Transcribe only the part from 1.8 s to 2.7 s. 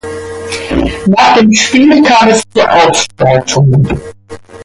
kam es zu